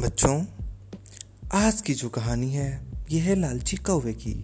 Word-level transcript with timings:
बच्चों, 0.00 0.44
आज 1.52 1.80
की 1.80 1.94
जो 1.94 2.08
कहानी 2.08 2.52
है, 2.52 2.86
यह 3.10 3.22
है 3.22 3.34
लालची 3.34 3.76
कौवे 3.76 4.12
की। 4.12 4.34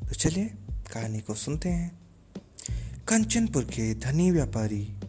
तो 0.00 0.14
चलिए, 0.14 0.50
कहानी 0.92 1.20
को 1.20 1.34
सुनते 1.34 1.68
हैं। 1.68 1.98
कंचनपुर 3.08 3.64
के 3.64 3.94
धनी 3.94 4.30
व्यापारी 4.30 5.00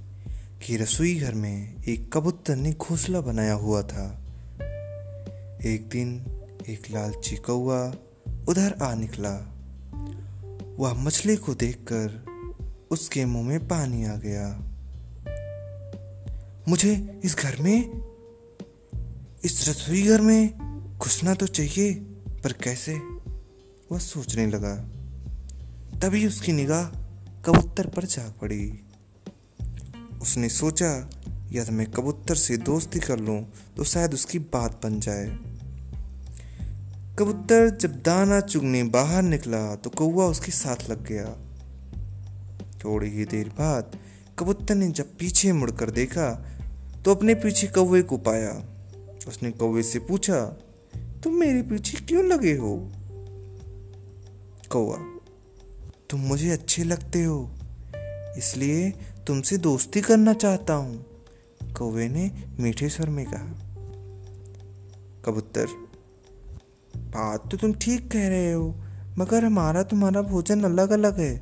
की 0.66 0.78
रसोई 0.78 1.16
घर 1.16 1.34
में 1.34 1.84
एक 1.84 2.14
कबूतर 2.14 2.56
ने 2.56 2.74
घोंसला 2.74 3.22
बनाया 3.22 3.54
हुआ 3.54 3.82
था। 3.82 4.24
एक 5.66 5.90
दिन 5.92 6.26
एक 6.70 6.82
लालची 6.92 7.36
कौआ 7.36 7.96
उधर 8.50 8.74
आ 8.82 8.94
निकला। 8.94 9.56
वह 10.80 10.94
मछली 10.94 11.36
को 11.36 11.54
देखकर 11.54 12.26
उसके 12.92 13.26
मुँह 13.26 13.48
में 13.48 13.68
पानी 13.68 14.06
आ 14.06 14.16
गया। 14.16 14.60
मुझे 16.68 17.22
इस 17.24 17.36
घर 17.36 17.56
में 17.62 18.08
इस 19.48 19.70
रसोई 19.70 20.02
घर 20.04 20.22
में 20.22 20.98
घुसना 20.98 21.34
तो 21.34 21.48
चाहिए, 21.48 21.94
पर 22.44 22.54
कैसे? 22.54 22.94
वह 23.92 23.98
सोचने 23.98 24.48
लगा। 24.48 24.76
तभी 26.00 26.28
उसकी 26.28 26.52
निगाह 26.52 26.86
कबूतर 27.42 27.88
पर 27.88 28.06
जा 28.06 28.34
पड़ी। 28.42 28.80
उसने 30.22 30.50
सोचा, 30.50 31.10
यदि 31.52 31.72
मैं 31.72 31.92
कबूतर 31.92 32.36
से 32.36 32.58
दोस्ती 32.58 33.00
कर 33.00 33.20
लूँ 33.20 33.54
तो 33.78 33.84
शायद 33.84 34.14
उसकी 34.14 34.40
बात 34.40 34.80
बन 34.84 35.00
जाए। 35.00 35.26
कबूतर 37.20 37.78
जब 37.78 38.04
दाना 38.04 38.40
चुगने 38.40 38.84
बाहर 38.84 39.24
निकला 39.24 39.76
तो 39.76 39.90
कौआ 39.90 40.26
उसके 40.26 40.52
साथ 40.52 40.90
लग 40.90 41.08
गया। 41.08 41.36
थोड़ी 42.84 43.10
ही 43.10 43.26
देर 43.26 43.50
बाद 43.50 44.00
कबूतर 44.40 44.76
ने 44.76 44.92
जब 44.92 45.18
पीछे 45.20 45.52
मुड़कर 45.52 45.90
देखा 45.90 46.32
तो 47.06 47.16
अपने 47.16 47.36
पीछे 47.36 47.68
कौए 47.68 48.02
को 48.02 48.18
पाया। 48.18 48.74
उसने 49.28 49.52
कौवे 49.52 49.84
से 49.84 50.00
पूछा, 50.00 50.44
तुम 51.24 51.34
मेरे 51.34 51.62
पीछे 51.62 51.98
क्यों 52.06 52.24
लगे 52.26 52.56
हो? 52.56 52.78
कौआ 54.72 54.98
तुम 56.10 56.20
मुझे 56.20 56.50
अच्छे 56.50 56.84
लगते 56.84 57.24
हो, 57.24 57.40
इसलिए 58.38 58.90
तुमसे 59.28 59.58
दोस्ती 59.58 60.02
करना 60.02 60.34
चाहता 60.34 60.74
हूँ, 60.74 61.06
कौवे 61.78 62.08
ने 62.10 62.32
मीठे 62.60 62.90
स्वर 62.90 63.10
में 63.10 63.26
कहा। 63.26 63.54
कबूतर, 65.26 65.68
बात 66.94 67.50
तो 67.52 67.58
तुम 67.58 67.74
ठीक 67.74 68.12
कह 68.12 68.28
रहे 68.30 68.52
हो, 68.52 68.76
मगर 69.18 69.46
हमारा 69.46 69.84
तुम्हारा 69.84 70.22
भोजन 70.22 70.64
अलग 70.64 70.92
अलग 70.92 71.20
है, 71.20 71.42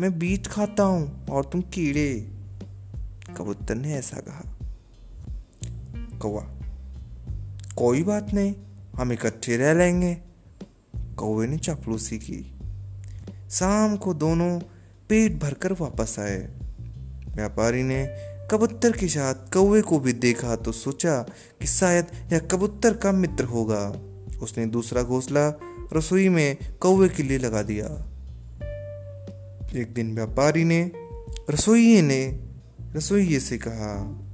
मैं 0.00 0.18
बीज 0.18 0.48
खाता 0.48 0.82
हूँ 0.82 1.26
और 1.26 1.44
तुम 1.44 1.60
कीड़े, 1.74 2.14
कबूतर 3.36 3.74
ने 3.74 3.94
ऐसा 3.94 4.20
कहा। 4.20 4.44
कौआ 6.18 6.42
कोई 7.78 8.02
बात 8.02 8.34
नहीं, 8.34 8.54
हम 8.96 9.12
इकट्ठे 9.12 9.56
रह 9.56 9.74
लेंगे। 9.74 10.14
कौवे 11.16 11.46
ने 11.46 11.58
चापलूसी 11.58 12.18
की। 12.18 12.58
शाम 13.50 13.96
को 13.96 14.14
दोनों 14.14 14.60
पेट 15.08 15.38
भरकर 15.38 15.72
वापस 15.72 16.16
आए। 16.18 16.48
व्यापारी 17.36 17.82
ने 17.82 18.06
कबूतर 18.50 18.92
के 18.92 19.08
साथ 19.08 19.34
कौवे 19.34 19.82
को 19.82 19.98
भी 19.98 20.12
देखा 20.12 20.56
तो 20.56 20.72
सोचा 20.72 21.22
कि 21.60 21.66
शायद 21.66 22.06
यह 22.32 22.38
कबूतर 22.38 22.94
का 22.94 23.12
मित्र 23.12 23.44
होगा। 23.44 23.88
उसने 24.42 24.66
दूसरा 24.66 25.02
घोंसला 25.02 25.58
रसोई 25.92 26.28
में 26.28 26.56
कौवे 26.80 27.08
के 27.08 27.22
लिए 27.22 27.38
लगा 27.38 27.62
दिया। 27.62 27.86
एक 29.80 29.94
दिन 29.94 30.14
व्यापारी 30.14 30.64
ने 30.64 30.92
रसोइये 31.50 32.02
ने 32.02 32.48
रसोइये 32.96 33.40
से 33.40 33.58
कहा 33.58 34.24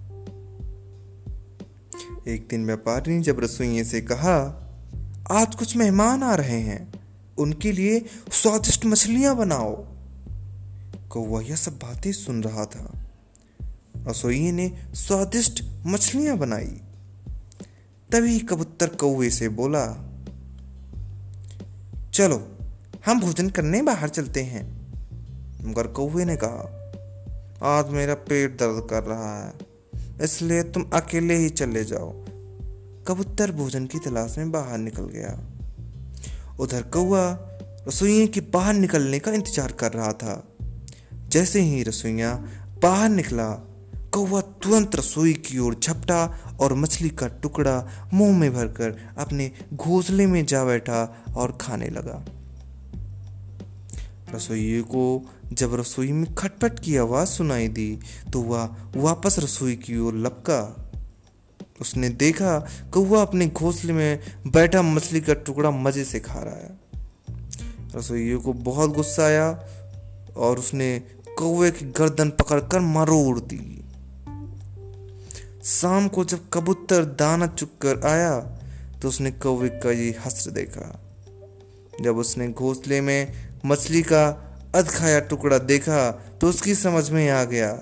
एक 2.28 2.46
दिन 2.50 2.66
व्यापारी 2.66 3.16
ने 3.16 3.22
जब 3.22 3.40
रसोइये 3.40 3.84
से 3.84 4.00
कहा, 4.00 4.36
आज 5.30 5.54
कुछ 5.54 5.76
मेहमान 5.76 6.22
आ 6.22 6.34
रहे 6.34 6.60
हैं, 6.60 6.92
उनके 7.38 7.72
लिए 7.72 8.04
स्वादिष्ट 8.32 8.86
मछलियाँ 8.86 9.36
बनाओ। 9.36 9.86
कौवा 11.10 11.40
यह 11.40 11.56
सब 11.56 11.72
बातें 11.72 12.12
सुन 12.12 12.42
रहा 12.42 12.64
था। 12.64 13.06
रसोइये 14.08 14.52
ने 14.52 14.72
स्वादिष्ट 14.94 15.64
मछलियाँ 15.86 16.36
बनाई। 16.36 16.80
तभी 18.12 18.38
कबूतर 18.38 18.88
कौवे 18.88 19.30
से 19.30 19.48
बोला, 19.48 19.86
चलो, 22.12 22.58
हम 23.06 23.20
भोजन 23.20 23.50
करने 23.50 23.82
बाहर 23.82 24.08
चलते 24.08 24.42
हैं। 24.42 24.64
मगर 25.64 25.86
कौवे 25.86 26.24
ने 26.24 26.36
कहा, 26.36 26.90
आज 27.78 27.88
मेरा 27.88 28.14
पेट 28.14 28.50
दर्द 28.50 28.86
कर 28.90 29.02
रहा 29.02 29.44
है। 29.44 29.73
इसलिए 30.22 30.62
तुम 30.62 30.84
अकेले 30.92 31.36
ही 31.36 31.48
चले 31.48 31.84
जाओ। 31.84 32.10
कबूतर 33.08 33.52
भोजन 33.52 33.86
की 33.86 33.98
तलाश 33.98 34.38
में 34.38 34.50
बाहर 34.50 34.78
निकल 34.78 35.04
गया। 35.04 35.32
उधर 36.60 36.82
कौआ 36.82 37.24
रसोई 37.88 38.26
के 38.26 38.40
बाहर 38.40 38.74
निकलने 38.74 39.18
का 39.18 39.32
इंतज़ार 39.32 39.72
कर 39.72 39.92
रहा 39.92 40.12
था। 40.12 40.42
जैसे 41.28 41.60
ही 41.60 41.82
रसोइया 41.82 42.32
बाहर 42.82 43.08
निकला, 43.08 43.48
कौवा 44.14 44.40
तुरंत 44.40 44.96
रसोई 44.96 45.32
की 45.32 45.58
ओर 45.58 45.74
झपटा 45.74 46.24
और 46.60 46.74
मछली 46.74 47.08
का 47.08 47.26
टुकड़ा 47.26 48.08
मुँह 48.12 48.38
में 48.38 48.54
भरकर 48.54 48.96
अपने 49.18 49.50
घोंसले 49.74 50.26
में 50.26 50.44
जा 50.46 50.64
बैठा 50.64 51.02
और 51.36 51.58
खाने 51.60 51.88
लगा। 51.88 52.24
रसोई 54.34 54.80
को 54.88 55.04
जब 55.52 55.74
रसोई 55.74 56.12
में 56.12 56.34
खटपट 56.34 56.78
की 56.80 56.96
आवाज़ 56.96 57.28
सुनाई 57.28 57.68
दी 57.68 57.98
तो 58.32 58.40
वह 58.42 58.76
वापस 58.96 59.38
रसोई 59.38 59.76
की 59.76 59.98
ओर 59.98 60.14
लपका। 60.16 60.60
उसने 61.80 62.08
देखा 62.08 62.58
कौआ 62.94 63.20
अपने 63.22 63.46
घोंसले 63.46 63.92
में 63.92 64.20
बैठा 64.46 64.82
मछली 64.82 65.20
का 65.20 65.34
टुकड़ा 65.34 65.70
मज़े 65.70 66.04
से 66.04 66.20
खा 66.20 66.40
रहा 66.40 66.54
है। 66.54 66.78
रसोई 67.96 68.34
को 68.36 68.52
बहुत 68.52 68.90
गुस्सा 68.90 69.22
आया 69.22 69.48
और 70.36 70.58
उसने 70.58 70.98
कौवे 71.38 71.70
की 71.70 71.86
गर्दन 71.92 72.30
पकड़कर 72.30 72.80
मरोड़ 72.80 73.38
दी। 73.40 73.80
शाम 75.64 76.08
को 76.08 76.24
जब 76.24 76.48
कबूतर 76.52 77.04
दाना 77.14 77.46
चुक 77.46 77.70
कर 77.82 78.00
आया 78.06 78.38
तो 79.02 79.08
उसने 79.08 79.30
कौवे 79.30 79.68
का 79.82 79.90
ये 79.92 80.14
हस्र 80.24 80.50
देखा। 80.50 80.88
जब 82.00 82.16
उसने 82.16 82.48
घोंसले 82.48 83.00
में 83.00 83.32
मछली 83.66 84.02
का 84.02 84.26
अध 84.74 84.88
खाया 84.88 85.20
टुकड़ा 85.20 85.58
देखा 85.58 86.10
तो 86.40 86.48
उसकी 86.48 86.74
समझ 86.74 87.10
में 87.10 87.28
आ 87.30 87.42
गया 87.44 87.72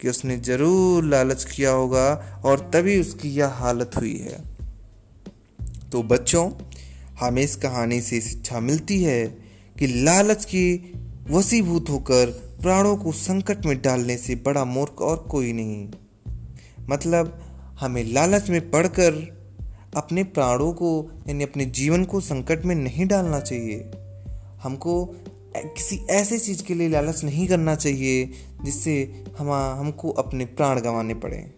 कि 0.00 0.08
उसने 0.08 0.36
ज़रूर 0.36 1.04
लालच 1.04 1.44
किया 1.44 1.70
होगा 1.70 2.06
और 2.44 2.70
तभी 2.74 3.00
उसकी 3.00 3.28
यह 3.28 3.48
हालत 3.54 3.96
हुई 3.96 4.16
है। 4.16 4.38
तो 5.90 6.02
बच्चों, 6.02 6.50
हमें 7.20 7.42
इस 7.42 7.56
कहानी 7.56 8.00
से 8.00 8.20
शिक्षा 8.20 8.60
मिलती 8.60 9.02
है 9.02 9.24
कि 9.78 9.86
लालच 10.04 10.44
की 10.44 10.92
वसीभूत 11.30 11.90
होकर 11.90 12.26
प्राणों 12.62 12.96
को 12.96 13.12
संकट 13.12 13.66
में 13.66 13.80
डालने 13.82 14.16
से 14.16 14.34
बड़ा 14.34 14.64
मूर्ख 14.64 15.00
और 15.02 15.16
कोई 15.30 15.52
नहीं। 15.52 15.88
मतलब 16.88 17.38
हमें 17.80 18.02
लालच 18.12 18.48
में 18.50 18.70
पड़कर 18.70 19.12
अपने 19.96 20.24
प्राणों 20.24 20.72
को, 20.72 21.10
यानी 21.28 21.44
अपने 21.44 21.64
जीवन 21.64 22.04
को 22.04 22.20
संकट 22.20 22.64
में 22.64 22.74
नहीं 22.74 23.06
डालना 23.06 23.40
चाहिए। 23.40 23.90
हमको 24.62 25.04
किसी 25.56 25.96
ऐसे 26.10 26.38
चीज़ 26.38 26.62
के 26.62 26.74
लिए 26.74 26.88
लालच 26.88 27.24
नहीं 27.24 27.48
करना 27.48 27.74
चाहिए, 27.74 28.30
जिससे 28.64 29.24
हम, 29.38 29.50
हमको 29.50 30.10
अपने 30.10 30.44
प्राण 30.44 30.80
गंवाने 30.80 31.14
पड़े। 31.14 31.50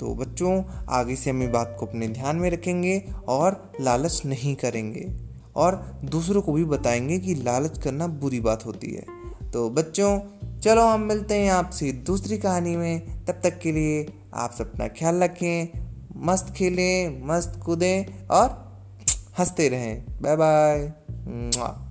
तो 0.00 0.14
बच्चों, 0.14 0.64
आगे 0.88 1.16
से 1.16 1.30
हम 1.30 1.52
बात 1.52 1.76
को 1.80 1.86
अपने 1.86 2.08
ध्यान 2.08 2.36
में 2.36 2.50
रखेंगे 2.50 3.04
और 3.28 3.72
लालच 3.80 4.22
नहीं 4.26 4.54
करेंगे। 4.54 5.12
और 5.56 6.00
दूसरों 6.04 6.42
को 6.42 6.52
भी 6.52 6.64
बताएँगे 6.64 7.18
कि 7.18 7.34
लालच 7.34 7.78
करना 7.78 8.06
बुरी 8.06 8.40
बात 8.40 8.66
होती 8.66 8.90
है। 8.94 9.04
तो 9.50 9.70
बच्चों, 9.70 10.20
चलो 10.60 10.82
हम 10.82 11.00
मिलते 11.00 11.34
हैं 11.34 11.50
आपसे 11.50 11.92
दूसरी 11.92 12.38
कहानी 12.38 12.76
में। 12.76 13.24
तब 13.24 13.40
तक 13.44 13.58
के 13.58 13.72
लिए 13.72 14.06
आप 14.34 14.56
अपना 14.60 14.88
ख्याल 14.88 15.22
रखें। 15.22 15.87
मस्त 16.18 16.54
खेलें 16.56 17.26
मस्त 17.26 17.60
कूदें 17.64 18.26
और 18.30 18.48
हँसते 19.38 19.68
रहें। 19.68 20.22
Bye 20.22 20.36
bye. 20.36 21.87